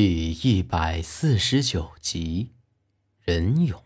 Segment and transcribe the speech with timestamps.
[0.00, 2.52] 第一百四十九集，
[3.20, 3.82] 人勇。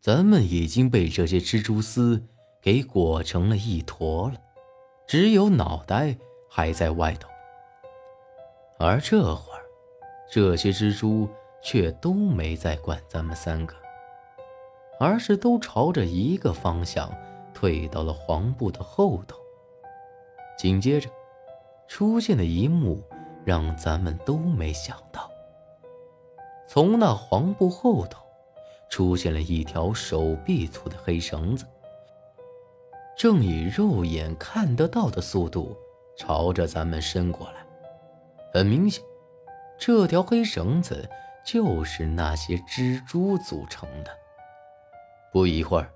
[0.00, 2.26] 咱们已经被这些蜘蛛丝
[2.60, 4.34] 给裹成了一坨了，
[5.06, 6.18] 只有脑袋
[6.50, 7.28] 还在外头。
[8.80, 9.62] 而这会儿，
[10.28, 11.28] 这些蜘蛛
[11.62, 13.76] 却都没再管咱们三个，
[14.98, 17.08] 而是都朝着一个方向
[17.54, 19.38] 退到了黄布的后头。
[20.58, 21.08] 紧接着，
[21.86, 23.00] 出现的一幕。
[23.44, 25.30] 让咱们都没想到，
[26.66, 28.24] 从那黄布后头
[28.88, 31.66] 出现了一条手臂粗的黑绳子，
[33.16, 35.76] 正以肉眼看得到的速度
[36.16, 37.54] 朝着咱们伸过来。
[38.52, 39.04] 很明显，
[39.78, 41.08] 这条黑绳子
[41.44, 44.10] 就是那些蜘蛛组成的。
[45.32, 45.90] 不一会儿，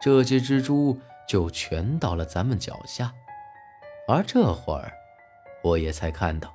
[0.00, 3.12] 这些蜘蛛就全到了咱们脚下，
[4.06, 4.92] 而这会儿，
[5.62, 6.52] 我也才看到。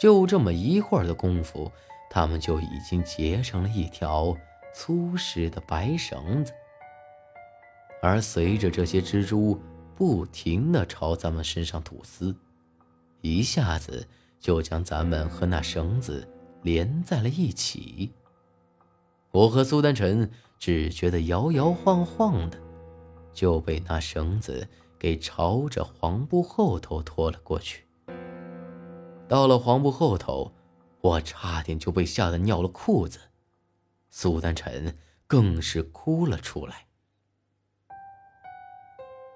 [0.00, 1.70] 就这么一会儿的功夫，
[2.08, 4.34] 他们就已经结成了一条
[4.72, 6.54] 粗实的白绳子。
[8.00, 9.60] 而随着这些蜘蛛
[9.94, 12.34] 不停地朝咱们身上吐丝，
[13.20, 16.26] 一下子就将咱们和那绳子
[16.62, 18.10] 连在了一起。
[19.32, 22.58] 我和苏丹晨只觉得摇摇晃晃的，
[23.34, 24.66] 就被那绳子
[24.98, 27.84] 给朝着黄布后头拖了过去。
[29.30, 30.50] 到了黄布后头，
[31.00, 33.20] 我差点就被吓得尿了裤子，
[34.10, 36.88] 苏丹晨更是哭了出来。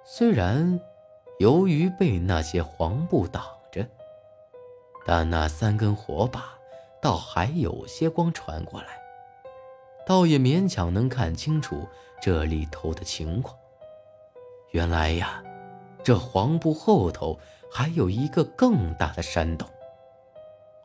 [0.04, 0.80] 虽然
[1.38, 3.88] 由于被那些黄布挡着，
[5.06, 6.58] 但那三根火把
[7.00, 8.98] 倒还有些光传过来，
[10.04, 11.86] 倒也勉强能看清楚
[12.20, 13.56] 这里头的情况。
[14.72, 15.40] 原来呀，
[16.02, 17.38] 这黄布后头
[17.70, 19.68] 还有一个更大的山洞。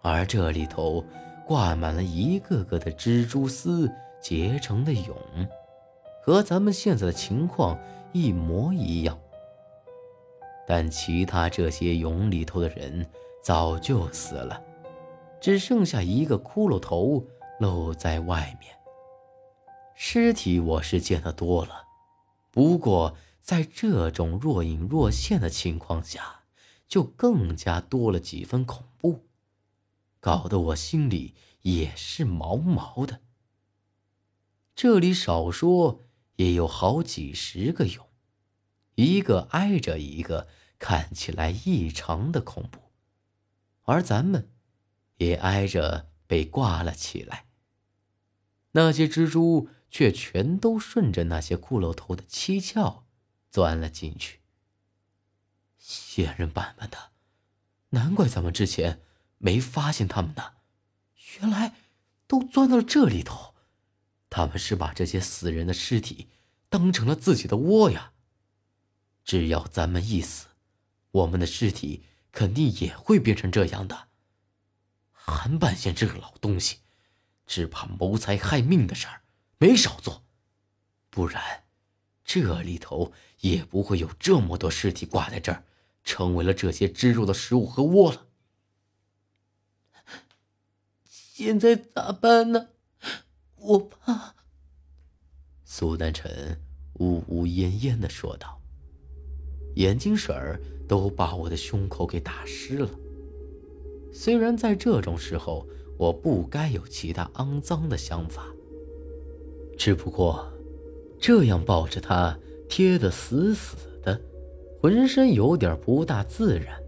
[0.02, 1.04] 而这里头
[1.46, 5.16] 挂满了一个个的蜘蛛丝结成的蛹，
[6.24, 7.78] 和咱们现在的情况
[8.14, 9.20] 一模一样。
[10.68, 13.06] 但其他这些蛹里头的人
[13.44, 14.62] 早就死了，
[15.42, 17.26] 只剩下一个骷髅头
[17.60, 18.72] 露在外面。
[19.96, 21.84] 尸体我是见得多了，
[22.52, 26.42] 不过在这种若隐若现的情况下，
[26.88, 29.26] 就更加多了几分恐怖。
[30.20, 33.22] 搞得我心里也是毛毛的。
[34.76, 36.02] 这里少说
[36.36, 38.08] 也有好几十个蛹，
[38.96, 40.48] 一个挨着一个，
[40.78, 42.92] 看起来异常的恐怖。
[43.84, 44.52] 而咱们，
[45.18, 47.48] 也挨着被挂了起来。
[48.72, 53.04] 那些蜘蛛却全都顺着那些骷髅头的七窍
[53.50, 54.40] 钻了进去。
[55.78, 57.12] 仙人板板的，
[57.90, 59.02] 难怪咱们之前。
[59.40, 60.54] 没发现他们呢，
[61.42, 61.74] 原来
[62.28, 63.56] 都钻到了这里头。
[64.30, 66.30] 他们是把这些死人的尸体
[66.70, 68.14] 当成了自己的窝呀。
[69.26, 70.48] 只要咱们一死，
[71.12, 74.08] 我们的尸体肯定也会变成这样的。
[75.12, 76.78] 韩半仙这个老东西，
[77.48, 79.22] 只怕谋财害命的事儿
[79.58, 80.24] 没少做，
[81.10, 81.64] 不然
[82.24, 85.64] 这里头也不会有这么多尸体挂在这儿，
[86.04, 88.28] 成为了这些蜘蛛的食物和窝了。
[91.42, 92.68] 现在咋办呢？
[93.56, 94.36] 我怕。
[95.64, 96.60] 苏丹晨
[96.96, 98.60] 呜呜咽咽的说道，
[99.76, 102.90] 眼睛水儿都把我的胸口给打湿了。
[104.12, 105.66] 虽然在这种时候
[105.98, 108.46] 我不该有其他肮脏的想法，
[109.78, 110.52] 只不过
[111.22, 114.20] 这样抱着他贴得死死的，
[114.82, 116.84] 浑身有点不大自然，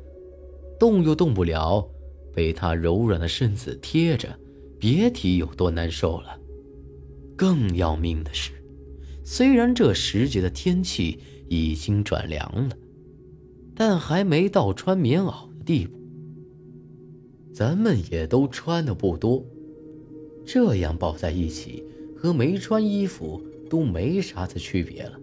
[0.77, 1.89] 动又动不了。
[2.33, 4.29] 被他柔软的身子贴着，
[4.79, 6.37] 别提有多难受了。
[7.35, 8.51] 更要命的是，
[9.23, 11.19] 虽然这时节的天气
[11.49, 12.75] 已经转凉了，
[13.75, 15.99] 但还没到穿棉袄的地步。
[17.53, 19.43] 咱们也都穿的不多，
[20.45, 21.83] 这样抱在一起，
[22.15, 25.19] 和没穿衣服都没啥子区别了。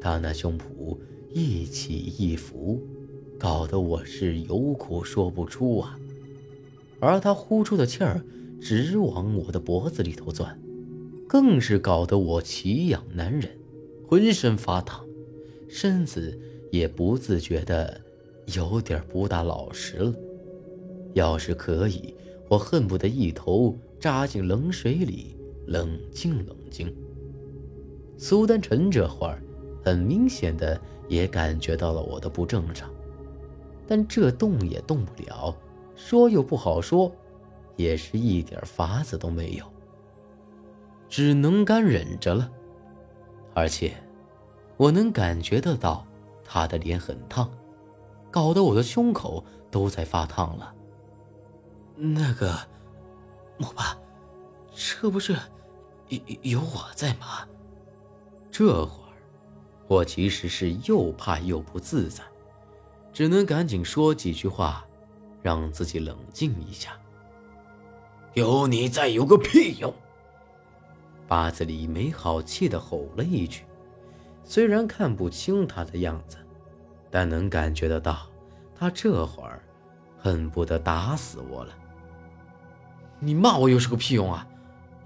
[0.00, 0.96] 他那胸脯
[1.32, 2.80] 一起一伏，
[3.38, 5.98] 搞得我是有苦说不出啊。
[7.00, 8.22] 而他呼出的气儿
[8.60, 10.60] 直往我的脖子里头钻，
[11.28, 13.50] 更是搞得我奇痒难忍，
[14.06, 15.04] 浑身发烫，
[15.68, 16.38] 身子
[16.72, 18.00] 也不自觉的
[18.56, 20.12] 有点不大老实了。
[21.14, 22.14] 要是可以，
[22.48, 25.36] 我恨不得一头扎进冷水里
[25.66, 26.92] 冷静冷静。
[28.16, 29.40] 苏丹晨这会儿
[29.84, 32.90] 很明显的也感觉到了我的不正常，
[33.86, 35.56] 但这动也动不了。
[35.98, 37.10] 说又不好说，
[37.74, 39.64] 也是一点法子都没有，
[41.08, 42.48] 只能干忍着了。
[43.52, 43.92] 而且，
[44.76, 46.06] 我能感觉得到
[46.44, 47.50] 他的脸很烫，
[48.30, 50.72] 搞得我的胸口都在发烫了。
[51.96, 52.56] 那个，
[53.58, 53.98] 莫爸，
[54.72, 55.36] 这不是
[56.08, 57.44] 有有我在吗？
[58.52, 59.18] 这会儿，
[59.88, 62.22] 我其实是又怕又不自在，
[63.12, 64.86] 只能赶紧说几句话，
[65.42, 66.92] 让自己冷静一下。
[68.34, 69.92] 有你在有个屁用！
[71.26, 73.64] 八子里没好气的吼了一句，
[74.44, 76.38] 虽然看不清他的样子，
[77.10, 78.26] 但能感觉得到，
[78.74, 79.62] 他这会儿
[80.18, 81.74] 恨不得打死我了。
[83.18, 84.46] 你骂我又是个屁用啊！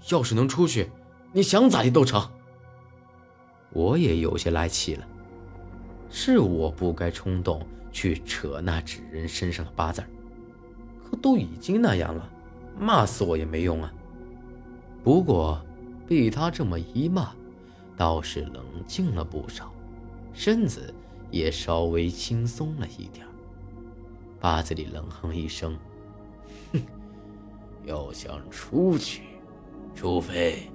[0.09, 0.91] 要是能出去，
[1.31, 2.29] 你想咋地都成。
[3.71, 5.07] 我也有些来气了，
[6.09, 10.07] 是我不该冲动去扯那纸人身上的八字可
[11.15, 12.29] 都已经那样了，
[12.79, 13.93] 骂死我也没用啊。
[15.03, 15.61] 不过
[16.07, 17.31] 被他这么一骂，
[17.97, 19.73] 倒是冷静了不少，
[20.33, 20.93] 身子
[21.29, 23.25] 也稍微轻松了一点。
[24.39, 25.77] 八字里冷哼一声，
[26.71, 26.81] 哼。
[27.85, 29.23] 要想出去，
[29.93, 30.69] 除非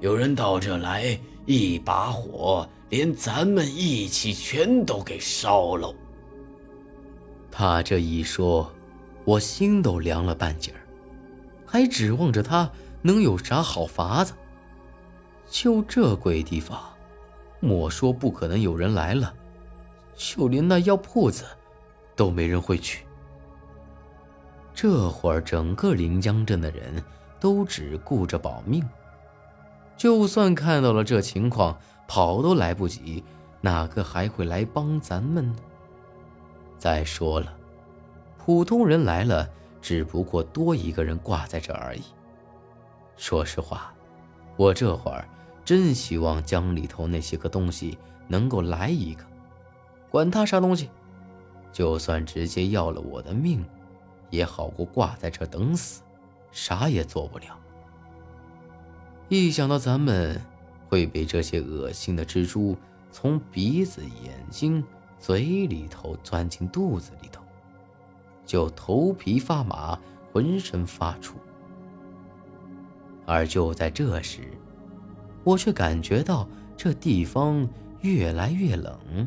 [0.00, 5.92] 有人到这来，一把火连咱们一起全都给烧了。
[7.50, 8.70] 他这一说，
[9.24, 10.80] 我心都凉了半截儿，
[11.64, 12.70] 还指望着他
[13.02, 14.34] 能有啥好法子？
[15.48, 16.80] 就这鬼地方，
[17.60, 19.32] 莫说不可能有人来了，
[20.14, 21.44] 就连那药铺子，
[22.16, 23.04] 都没人会去。
[24.74, 27.02] 这会儿，整个临江镇的人
[27.38, 28.82] 都只顾着保命。
[29.96, 31.78] 就算看到了这情况，
[32.08, 33.22] 跑都来不及，
[33.60, 35.58] 哪个还会来帮咱们呢？
[36.78, 37.54] 再说了，
[38.44, 39.48] 普通人来了，
[39.80, 42.02] 只不过多一个人挂在这而已。
[43.16, 43.94] 说实话，
[44.56, 45.28] 我这会儿
[45.64, 47.96] 真希望江里头那些个东西
[48.26, 49.24] 能够来一个，
[50.10, 50.90] 管他啥东西，
[51.72, 53.64] 就算直接要了我的命。
[54.28, 56.02] 也好过挂在这等死，
[56.50, 57.56] 啥也做不了。
[59.28, 60.40] 一想到咱们
[60.88, 62.74] 会被这些恶心的蜘蛛
[63.12, 64.82] 从鼻子、眼睛、
[65.20, 67.41] 嘴里头钻进肚子里头，
[68.44, 69.98] 就头皮发麻，
[70.32, 71.32] 浑身发怵。
[73.26, 74.40] 而就在这时，
[75.44, 77.68] 我却感觉到这地方
[78.00, 79.26] 越来越冷，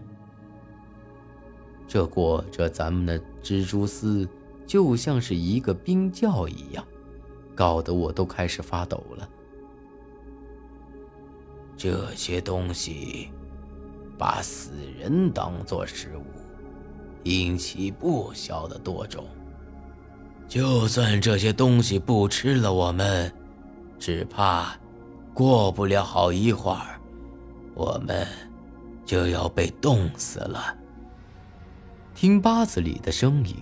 [1.87, 4.27] 这裹着咱们的蜘蛛丝。
[4.67, 6.83] 就像是一个冰窖一样，
[7.53, 9.29] 搞得我都开始发抖了。
[11.77, 13.29] 这些东西
[14.17, 16.23] 把死人当做食物，
[17.25, 19.23] 引起不小的多种。
[20.47, 23.31] 就算这些东西不吃了我们，
[23.99, 24.75] 只怕
[25.33, 26.99] 过不了好一会儿，
[27.75, 28.25] 我们
[29.05, 30.75] 就要被冻死了。
[32.15, 33.55] 听八子里的声音。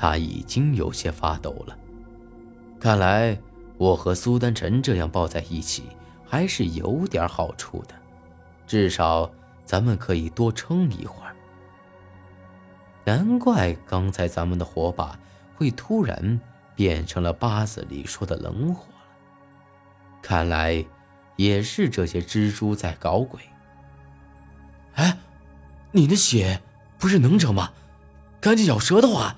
[0.00, 1.76] 他已经有些发抖了，
[2.78, 3.36] 看来
[3.76, 5.86] 我和苏丹臣这样抱在一起
[6.24, 7.96] 还是有点好处的，
[8.64, 9.28] 至少
[9.64, 11.27] 咱们可以多撑一会儿。
[13.08, 15.18] 难怪刚才咱们的火把
[15.56, 16.38] 会突然
[16.74, 19.00] 变成了八子里说的冷火了，
[20.20, 20.84] 看来
[21.36, 23.40] 也是这些蜘蛛在搞鬼。
[24.96, 25.16] 哎，
[25.90, 26.60] 你的血
[26.98, 27.72] 不是能整吗？
[28.42, 29.34] 赶紧咬舌头啊！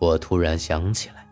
[0.00, 1.24] 我突然想起来，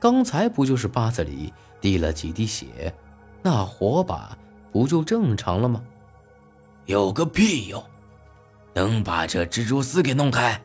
[0.00, 2.92] 刚才不就是八子里滴了几滴血，
[3.40, 4.36] 那火把
[4.72, 5.80] 不就正常了吗？
[6.86, 7.80] 有个屁用！
[8.78, 10.62] 能把这蜘蛛丝给弄开？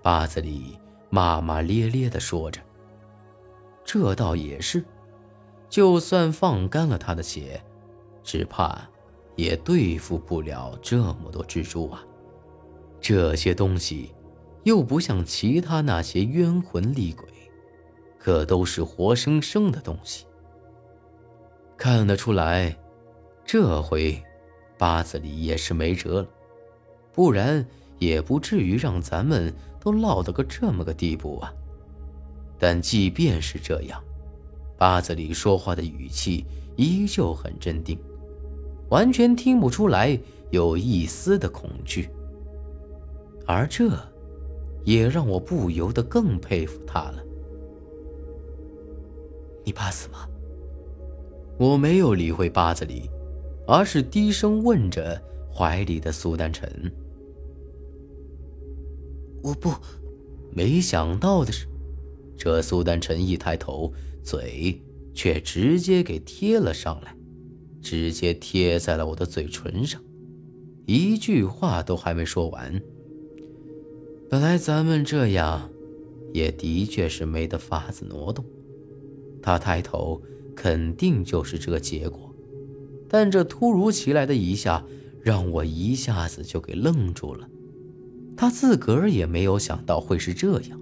[0.00, 2.60] 八子里骂骂咧咧的说着。
[3.84, 4.84] 这倒也是，
[5.68, 7.60] 就算放干了他的血，
[8.22, 8.80] 只怕
[9.34, 12.00] 也对付不了这么多蜘蛛啊！
[13.00, 14.14] 这些东西。
[14.64, 17.26] 又不像其他那些冤魂厉鬼，
[18.18, 20.26] 可都是活生生的东西。
[21.78, 22.76] 看得出来，
[23.42, 24.22] 这回
[24.76, 26.28] 八子里也是没辙了，
[27.12, 27.64] 不然
[27.98, 31.52] 也不至于让咱们都落得个这么个地步啊。
[32.58, 34.02] 但即便是这样，
[34.76, 36.44] 八子里说话的语气
[36.76, 37.98] 依旧很镇定，
[38.88, 40.18] 完全听不出来
[40.50, 42.08] 有一丝的恐惧，
[43.46, 43.90] 而这。
[44.82, 47.22] 也让我不由得更佩服他了。
[49.62, 50.26] 你怕死吗？
[51.58, 53.10] 我没有理会八子里，
[53.66, 56.70] 而是低声问着怀里的苏丹臣
[59.42, 59.72] ：“我不，
[60.52, 61.66] 没想到的是，
[62.36, 63.92] 这苏丹臣一抬头，
[64.22, 64.80] 嘴
[65.12, 67.14] 却直接给贴了上来，
[67.82, 70.00] 直接贴在了我的嘴唇上，
[70.86, 72.80] 一句话都还没说完。
[74.28, 75.68] 本来咱们这样，
[76.32, 78.44] 也的确是没得法子挪动。
[79.42, 80.22] 他抬头，
[80.54, 82.32] 肯定就是这个结果，
[83.08, 84.84] 但这突如其来的一下，
[85.22, 87.48] 让我一下子就给愣住了。
[88.36, 90.80] 他自个儿也没有想到会是这样，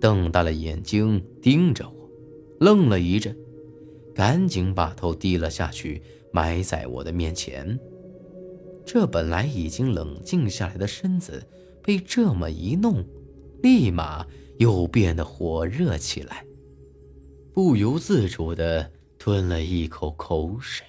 [0.00, 2.10] 瞪大了眼睛盯着我，
[2.58, 3.36] 愣了一阵，
[4.14, 6.02] 赶紧把头低了下去，
[6.32, 7.78] 埋在我的面前。
[8.86, 11.46] 这本来已经冷静下来的身子，
[11.82, 13.04] 被这么一弄，
[13.62, 14.26] 立马
[14.58, 16.44] 又变得火热起来，
[17.52, 20.86] 不由自主地吞了一口口水。